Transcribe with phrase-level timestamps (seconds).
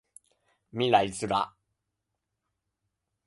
[0.71, 1.53] 未来ズラ